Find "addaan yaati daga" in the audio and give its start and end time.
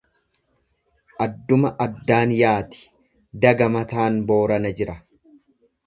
1.69-3.71